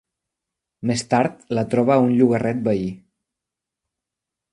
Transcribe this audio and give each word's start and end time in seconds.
Més 0.91 1.03
tard, 1.11 1.43
la 1.57 1.63
troba 1.73 1.93
a 1.97 1.99
un 2.05 2.15
llogarret 2.21 2.63
veí. 2.69 2.89